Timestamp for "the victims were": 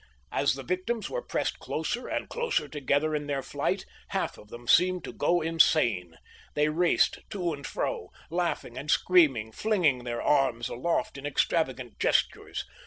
0.55-1.21